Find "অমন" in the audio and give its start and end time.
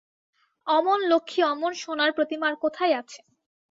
0.67-0.99, 1.51-1.71